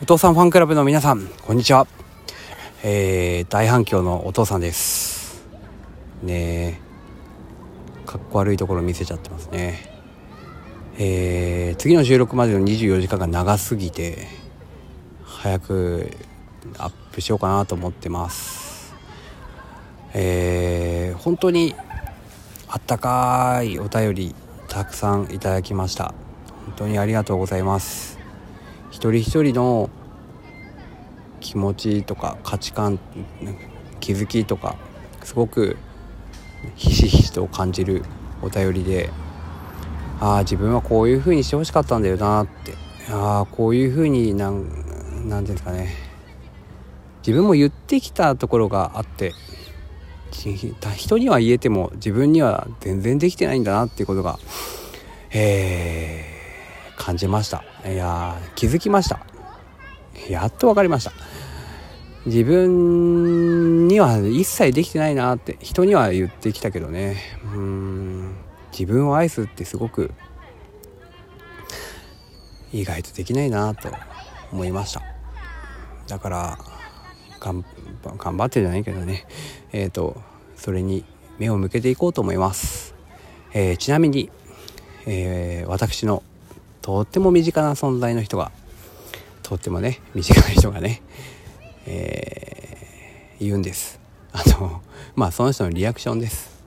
[0.00, 1.88] お父さんファンクラブの皆さんこんにちは、
[2.84, 5.44] えー、大反響のお父さんです。
[6.22, 6.80] ね
[8.06, 9.90] かっこ悪いところ見せちゃってますね。
[10.98, 14.28] えー、次の収録までの24時間が長すぎて
[15.24, 16.12] 早く
[16.78, 18.94] アップしようかなと思ってます。
[20.14, 21.74] えー、本当に
[22.68, 24.34] あったかいお便り
[24.68, 26.14] たくさんいただきました。
[26.66, 28.17] 本当にありがとうございます。
[28.90, 29.90] 一人一人の
[31.40, 32.98] 気持ちとか価値観
[34.00, 34.76] 気づきとか
[35.22, 35.76] すごく
[36.74, 38.02] ひしひしと感じる
[38.42, 39.10] お便りで
[40.20, 42.74] ああ自分はこういう風にしてほしかったんだよなって。
[43.10, 45.94] ああこういう風になん何て言うんですかね。
[47.26, 49.34] 自分も言ってきたところがあって
[50.30, 54.38] 人には言えても自分には全然できてないんだなっていうことが
[55.30, 56.38] えー
[56.98, 57.64] 感じました。
[57.90, 59.20] いや気づきました。
[60.28, 61.12] やっと分かりました。
[62.26, 67.16] 自分には一切できてないなって人には言ってきたけどね。
[67.54, 68.36] うん
[68.72, 70.12] 自分を愛すってすごく
[72.72, 73.90] 意外とできないなと
[74.52, 75.02] 思いました。
[76.06, 76.58] だから
[77.40, 77.64] 頑
[78.36, 79.26] 張ってじゃないけどね。
[79.72, 80.20] えっ、ー、と
[80.56, 81.04] それに
[81.38, 82.94] 目を向けていこうと思います、
[83.52, 84.28] えー、ちなみに、
[85.06, 86.22] えー、私の
[86.88, 88.50] とっても身近な存在の人が
[89.42, 91.02] とってもね身近な人がね、
[91.84, 94.00] えー、言うんです
[94.32, 94.80] あの
[95.14, 96.64] まあその人のリアクションです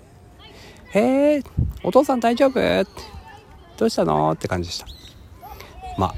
[0.94, 1.42] 「へえ
[1.82, 2.54] お父さん大丈夫?」
[3.76, 4.86] どうしたの?」って感じでした
[5.98, 6.14] まあ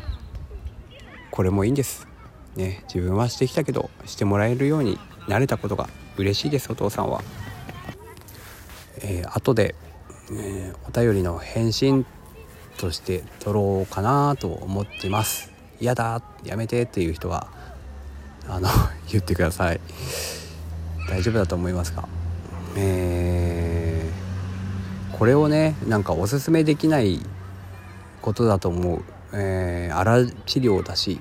[1.32, 2.06] これもいいんです
[2.54, 7.20] ね自分はしてきたけどしてもらえるようになれたことが嬉しいですお父さんは。
[9.02, 9.74] えー、後で、
[10.30, 12.06] えー、お便りの返信
[12.76, 15.50] として撮ろうかなと思ってます。
[15.80, 17.48] 嫌だやめてっていう人は
[18.48, 18.68] あの
[19.10, 19.80] 言ってください。
[21.08, 22.08] 大丈夫だと思いますか？
[22.76, 27.20] えー、これをねなんかおすすめできない
[28.22, 29.02] ことだと思う。
[29.32, 31.20] えー、荒治療だし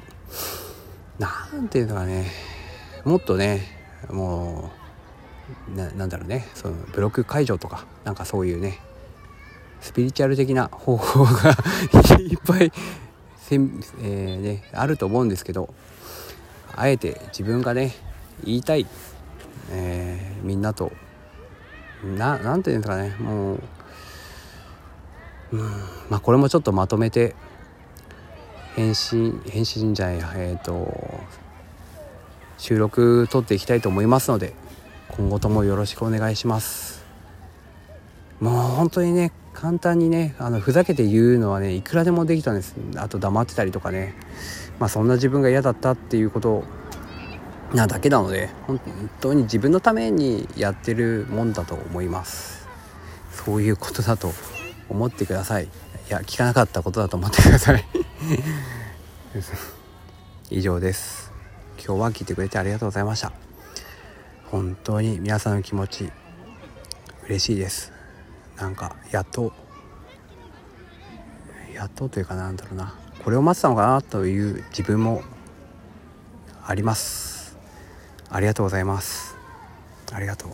[1.19, 2.31] 何ていうのかね。
[3.03, 3.61] もっとね
[4.09, 4.71] も
[5.69, 6.47] うなんだろうね。
[6.53, 8.79] そのブロック解除とかなんかそういうね
[9.85, 11.51] スピリチュアル的な方法が
[12.19, 12.71] いっぱい
[13.37, 15.71] せ、えー、ね、あると思うんですけど
[16.75, 17.93] あえて自分がね
[18.43, 18.87] 言いたい、
[19.69, 20.91] えー、みんなと
[22.03, 23.59] ななんていうんですかねもう、
[25.51, 25.59] うん
[26.09, 27.35] まあ、これもちょっとまとめて
[28.75, 31.21] 返信返信じゃないえっ、ー、と
[32.57, 34.55] 収録撮っていきたいと思いますので
[35.09, 36.94] 今後ともよろしくお願いします。
[38.39, 42.75] もう本当にね簡単にねあのふざけて言うのはねいくらでもできたんです。
[42.97, 44.13] あと黙ってたりとかね。
[44.79, 46.63] まあそんな自分が嫌だったっていうこと
[47.73, 48.79] なだけなので本
[49.21, 52.67] 当に自分のためにやってるもんだと思います。
[53.31, 54.33] そういうことだと
[54.89, 55.65] 思ってください。
[55.65, 55.67] い
[56.09, 57.85] や聞かなかったことだと思ってください。
[60.51, 61.31] 以上です。
[61.77, 63.31] 今日は聞いてくれてありがとうございました。
[64.51, 66.11] 本当に皆さんの気持ち
[67.27, 67.94] 嬉しいです。
[68.57, 69.51] なんかやっと
[71.73, 72.95] やっとというかなんだろうな。
[73.23, 75.23] これを待ってたのかなという自分も
[76.65, 77.57] あります。
[78.29, 79.35] ありがとうございます。
[80.11, 80.49] ありがとう。